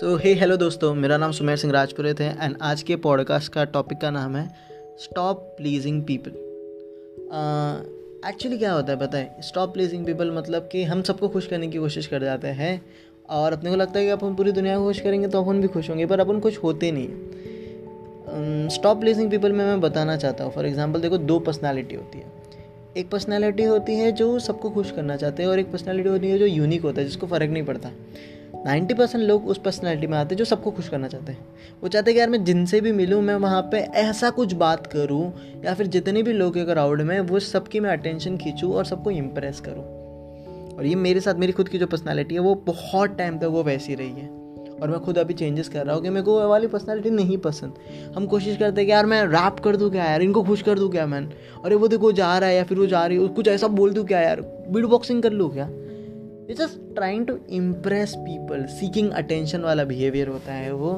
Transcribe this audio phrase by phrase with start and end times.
[0.00, 3.64] सो हे hello दोस्तों, मेरा नाम सुमेर सिंह राजपुरोहित है एंड आज के पॉडकास्ट का
[3.64, 4.44] टॉपिक का नाम है
[4.98, 6.30] स्टॉप प्लीजिंग पीपल
[8.28, 11.68] एक्चुअली क्या होता है पता है स्टॉप प्लीजिंग पीपल मतलब कि हम सबको खुश करने
[11.68, 12.80] की कोशिश कर जाते हैं,
[13.28, 15.68] और अपने को लगता है कि अपन पूरी दुनिया को खुश करेंगे तो अपन भी
[15.68, 20.52] खुश होंगे, पर अपन खुश होते नहीं स्टॉप प्लीजिंग पीपल में मैं बताना चाहता हूँ
[20.52, 22.32] फॉर एग्ज़ाम्पल देखो दो पर्सनैलिटी होती है।
[22.96, 26.38] एक पर्सनैलिटी होती है जो सबको खुश करना चाहते हैं, और एक पर्सनैलिटी होती है
[26.38, 27.90] जो यूनिक होता है, जिसको फ़र्क नहीं पड़ता।
[28.66, 31.46] नाइन्टी परसेंट लोग उस पर्सनैलिटी में आते हैं जो सबको खुश करना चाहते हैं।
[31.82, 34.86] वो चाहते हैं कि यार मैं जिनसे भी मिलूँ, मैं वहाँ पे ऐसा कुछ बात
[34.86, 35.32] करूँ,
[35.64, 39.10] या फिर जितने भी लोग के क्राउड में वो सबकी मैं अटेंशन खींचूँ और सबको
[39.10, 39.84] इम्प्रेस करूँ।
[40.76, 43.62] और ये मेरे साथ, मेरी खुद की जो पर्सनैलिटी है, वो बहुत टाइम तक वो
[43.62, 44.40] वैसी रही है।
[44.82, 47.74] और मैं खुद अभी चेंजेस कर रहा हूँ कि मेरे को वाली पर्सनैलिटी नहीं पसंद।
[48.16, 50.22] हम कोशिश करते हैं कि यार मैं रैप कर दूँ क्या यार?
[50.22, 51.30] इनको खुश कर दूँ क्या मैन
[51.64, 53.92] अरे वो देखो जा रहा है या फिर वो जा रही है, कुछ ऐसा बोल
[53.92, 54.40] दूँ क्या यार?
[54.40, 55.68] बीट बॉक्सिंग कर लूँ क्या?
[56.54, 60.92] Just trying to impress people seeking attention वाला बिहेवियर होता है वो।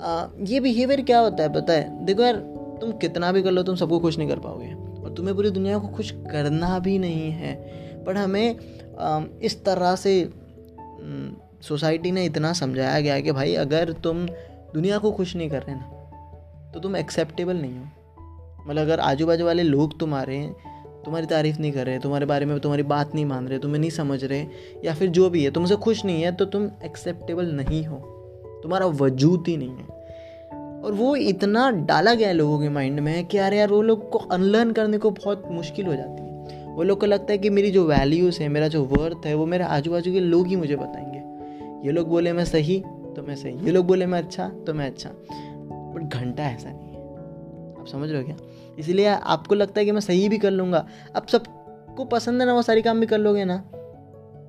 [0.00, 2.04] आ, ये बिहेवियर क्या होता है पता है?
[2.04, 2.36] देखो यार
[2.80, 5.78] तुम कितना भी कर लो तुम सबको खुश नहीं कर पाओगे। और तुम्हें पूरी दुनिया
[5.78, 7.54] को खुश करना भी नहीं है।
[8.04, 8.56] पर हमें
[8.98, 10.30] आ, इस तरह से
[11.62, 14.26] सोसाइटी ने इतना समझाया गया कि भाई अगर तुम
[14.74, 17.84] दुनिया को खुश नहीं कर रहे ना तो तुम एक्सेप्टेबल नहीं हो।
[18.66, 20.38] मतलब अगर आजू बाजू वाले लोग तुम्हारे
[21.06, 23.90] तुम्हारी तारीफ़ नहीं कर रहे, तुम्हारे बारे में तुम्हारी बात नहीं मान रहे, तुम्हें नहीं
[23.90, 24.46] समझ रहे,
[24.84, 27.96] या फिर जो भी है, तुमसे खुश नहीं है तो तुम एक्सेप्टेबल नहीं हो।
[28.62, 29.96] तुम्हारा वजूद ही नहीं है।
[30.84, 34.10] और वो इतना डाला गया है लोगों के माइंड में कि यार यार, वो लोग
[34.10, 37.50] को अनलर्न करने को बहुत मुश्किल हो जाती है। वो लोग को लगता है कि
[37.50, 40.56] मेरी जो वैल्यूज़ है, मेरा जो वर्थ है, वो मेरे आजू बाजू के लोग ही
[40.56, 41.18] मुझे बताएँगे।
[41.86, 42.84] ये लोग बोले, मैं सही
[43.16, 45.10] तो मैं सही। ये लोग बोले, मैं अच्छा तो मैं अच्छा।
[45.94, 47.02] बट घंटा ऐसा नहीं है।
[47.80, 48.36] आप समझ रहे हो क्या?
[48.78, 52.54] इसीलिए आपको लगता है कि मैं सही भी कर लूँगा। अब सबको पसंद है ना
[52.54, 53.56] वो सारे काम भी कर लोगे ना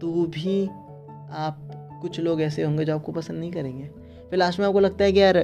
[0.02, 1.64] तो भी आप
[2.02, 3.86] कुछ लोग ऐसे होंगे जो आपको पसंद नहीं करेंगे।
[4.30, 5.38] फिर लास्ट में आपको लगता है कि यार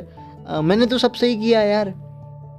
[0.47, 1.91] आ, मैंने तो सब सही किया यार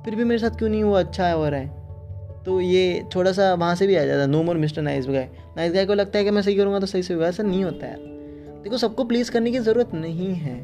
[0.05, 1.01] फिर भी मेरे साथ क्यों नहीं हुआ?
[1.01, 4.43] अच्छा हो रहा है। तो ये थोड़ा सा वहाँ से भी आ जाता है। No
[4.43, 7.03] more mister nice guy nice guy को लगता है कि मैं सही करूँगा तो सही
[7.03, 7.99] से होगा। ऐसा नहीं होता यार।
[8.63, 10.59] देखो सबको प्लीज़ करने की ज़रूरत नहीं है।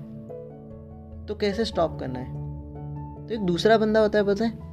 [1.27, 3.27] तो कैसे स्टॉप करना है?
[3.27, 4.70] तो एक दूसरा बंदा होता है पता है?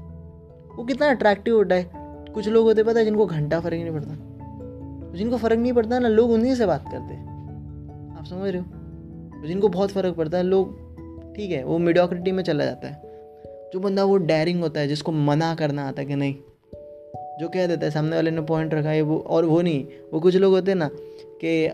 [0.78, 1.90] वो कितना अट्रैक्टिव होता है।
[2.34, 6.08] कुछ लोग होते पता है, जिनको घंटा फ़र्क नहीं पड़ता। जिनको फ़र्क नहीं पड़ता ना,
[6.08, 7.16] लोग उन्हीं से बात करते
[8.20, 9.48] आप समझ रहे हो?
[9.48, 10.76] जिनको बहुत फ़र्क पड़ता है, लोग,
[11.36, 13.02] ठीक है, वो मीडियोक्रिटी में चला जाता है।
[13.74, 16.36] जो बंदा वो डेयरिंग होता है, जिसको मना करना आता है कि नहीं,
[17.40, 20.20] जो कह देता है, सामने वाले ने पॉइंट रखा है, वो, और वो नहीं, वो
[20.20, 20.90] कुछ लोग होते हैं ना,
[21.44, 21.68] कि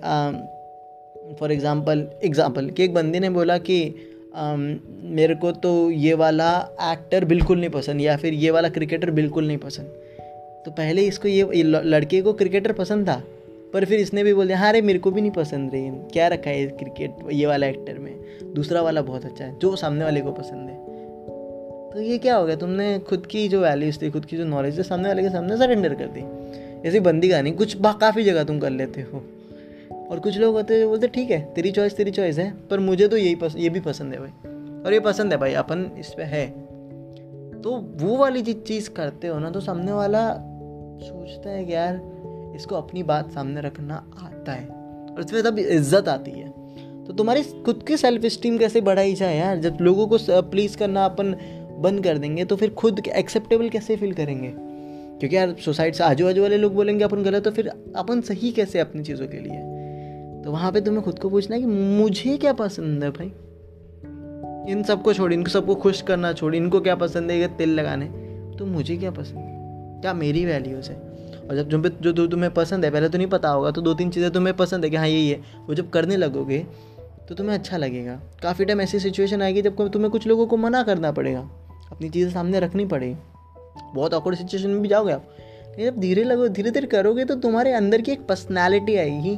[1.39, 3.95] फॉर एग्ज़ाम्पल एग्ज़ाम्पल कि एक बंदे ने बोला कि
[4.33, 6.49] मेरे को तो ये वाला
[6.83, 9.85] एक्टर बिल्कुल नहीं पसंद या फिर ये वाला क्रिकेटर बिल्कुल नहीं पसंद।
[10.65, 13.21] तो पहले इसको ये लड़के को क्रिकेटर पसंद था,
[13.73, 16.27] पर फिर इसने भी बोल दिया हाँ अरे मेरे को भी नहीं पसंद रही क्या
[16.27, 18.13] रखा है क्रिकेट ये वाला एक्टर में?
[18.53, 20.81] दूसरा वाला बहुत अच्छा है, जो सामने वाले को पसंद है।
[21.91, 24.77] तो ये क्या हो गया, तुमने खुद की जो वैल्यूज़ थी, खुद की जो नॉलेज
[24.77, 28.43] थी, सामने वाले के सामने सरेंडर कर दी। ऐसी बंदी का नहीं कुछ काफ़ी जगह
[28.43, 29.23] तुम कर लेते हो।
[30.13, 33.07] और कुछ लोग होते हैं बोलते ठीक है तेरी चॉइस तेरी चॉइस है पर मुझे
[33.07, 36.09] तो यही पस, ये भी पसंद है भाई। और ये पसंद है भाई अपन इस
[36.09, 36.45] पर है।
[37.61, 40.21] तो वो वाली जिस चीज़ करते हो ना तो सामने वाला
[41.01, 46.07] सोचता है कि यार इसको अपनी बात सामने रखना आता है और इसमें तब इज़्ज़त
[46.07, 46.49] आती है।
[47.05, 49.57] तो तुम्हारी खुद की सेल्फ स्टीम कैसे बढ़ाई जाए यार?
[49.57, 51.35] जब लोगों को प्लीज़ करना अपन
[51.79, 54.53] बंद कर देंगे तो फिर खुद एक्सेप्टेबल कैसे फील करेंगे?
[55.19, 58.51] क्योंकि यार सोसाइटी से आजू बाजू वाले लोग बोलेंगे अपन गलत तो फिर अपन सही
[58.51, 59.72] कैसे अपनी चीज़ों के लिए?
[60.43, 63.31] तो वहाँ पे तुम्हें खुद को पूछना है कि मुझे क्या पसंद है भाई?
[64.71, 67.39] इन सबको छोड़ इनको सबको खुश करना छोड़ इनको क्या पसंद है?
[67.39, 68.05] ये तिल लगाने।
[68.59, 70.01] तो मुझे क्या पसंद है?
[70.01, 70.95] क्या मेरी वैल्यूज़ है?
[71.43, 74.09] और जब जो जो, तुम्हें पसंद है पहले तो नहीं पता होगा तो दो तीन
[74.09, 76.65] चीज़ें तुम्हें पसंद है कि हाँ यही है। वो जब करने लगोगे
[77.29, 80.83] तो तुम्हें अच्छा लगेगा। काफ़ी टाइम ऐसी सिचुएशन आएगी जब तुम्हें कुछ लोगों को मना
[80.83, 81.39] करना पड़ेगा।
[81.91, 83.15] अपनी चीज़ें सामने रखनी पड़ेगी
[83.95, 85.29] बहुत ऑकवर्ड सिचुएशन में भी जाओगे आप।
[85.79, 89.37] जब धीरे लगो धीरे धीरे करोगे तो तुम्हारे अंदर की एक पर्सनैलिटी आएगी।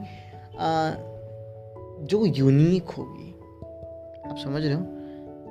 [0.59, 3.31] जो यूनिक होगी।
[4.29, 4.81] आप समझ रहे हो?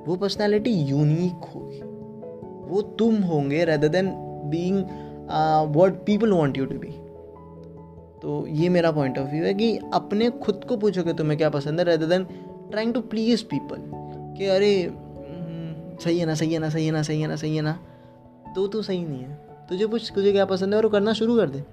[0.07, 1.81] वो पर्सनालिटी यूनिक होगी।
[2.71, 4.11] वो तुम होंगे rather than
[4.51, 4.85] being
[5.75, 6.93] what people want you to be
[8.23, 11.81] तो ये मेरा पॉइंट ऑफ़ व्यू है कि अपने खुद को पूछोगे तुम्हें क्या पसंद
[11.81, 12.25] है rather than
[12.71, 13.77] trying to please people
[14.39, 17.37] कि अरे हम्म, सही है ना सही है ना सही है ना सही है ना
[17.37, 17.79] सही है ना।
[18.55, 21.49] तो तू सही नहीं है। तुझे पूछ तुझे क्या पसंद है और करना शुरू कर
[21.49, 21.65] दे।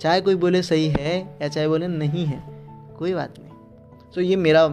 [0.00, 2.49] चाहे कोई बोले सही है या चाहे बोले नहीं है।
[3.00, 3.48] कोई बात नहीं।
[4.14, 4.66] सो so, ये मेरा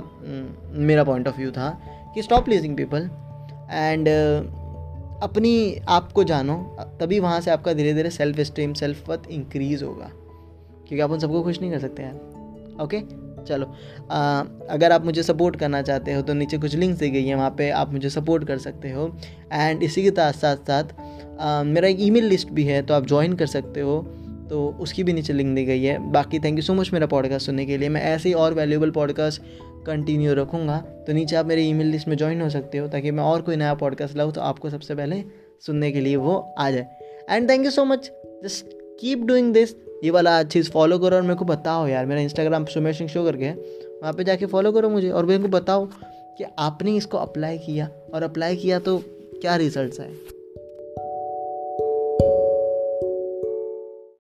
[0.81, 1.69] मेरा पॉइंट ऑफ़ व्यू था
[2.15, 3.09] कि स्टॉप प्लीजिंग पीपल
[3.71, 4.07] एंड
[5.23, 5.53] अपनी
[5.89, 6.55] आप को जानो
[6.99, 10.09] तभी वहाँ से आपका धीरे धीरे self esteem self worth increase होगा।
[10.87, 12.99] क्योंकि आप उन सबको खुश नहीं कर सकते यार। ओके
[13.45, 13.65] चलो।
[14.11, 14.39] आ,
[14.69, 17.49] अगर आप मुझे सपोर्ट करना चाहते हो तो नीचे कुछ लिंक्स दी गई हैं वहाँ
[17.57, 19.07] पे आप मुझे सपोर्ट कर सकते हो।
[19.53, 23.33] एंड इसी के साथ साथ साथ मेरा एक ईमेल लिस्ट भी है तो आप ज्वाइन
[23.33, 24.01] कर सकते हो।
[24.49, 27.45] तो उसकी भी नीचे लिंक दी गई है। बाकी थैंक यू सो मच मेरा पॉडकास्ट
[27.45, 29.41] सुनने के लिए। मैं ऐसे ही और वैल्यूबल पॉडकास्ट
[29.85, 30.77] कंटिन्यू रखूँगा।
[31.07, 33.55] तो नीचे आप मेरे ईमेल लिस्ट में ज्वाइन हो सकते हो, ताकि मैं और कोई
[33.55, 35.23] नया पॉडकास्ट लाऊँ तो आपको सबसे पहले
[35.65, 36.87] सुनने के लिए वो आ जाए।
[37.29, 38.11] And thank you so much
[38.43, 38.65] just
[38.99, 42.65] keep doing this ये वाला चीज़ फॉलो करो और मेरे को बताओ यार। मेरा इंस्टाग्राम
[42.65, 43.49] सुमेश सिंह शो करके
[43.99, 45.85] वहाँ पे जाके फॉलो करो मुझे और मेरे को बताओ
[46.37, 48.97] कि आपने इसको अप्लाई किया। और अप्लाई किया तो
[49.41, 50.11] क्या रिजल्ट्स आए?